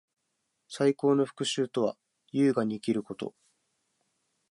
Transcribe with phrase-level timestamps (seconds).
[0.67, 1.95] 最高の復讐とは，
[2.31, 3.35] 優雅に生きること。